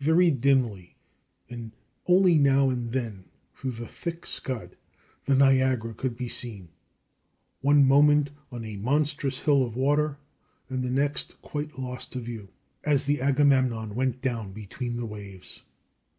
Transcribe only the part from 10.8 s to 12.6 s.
the next quite lost to view,